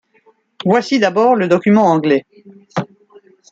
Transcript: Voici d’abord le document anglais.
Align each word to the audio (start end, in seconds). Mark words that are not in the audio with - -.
Voici 0.65 0.97
d’abord 0.97 1.35
le 1.35 1.47
document 1.47 1.85
anglais. 1.85 2.25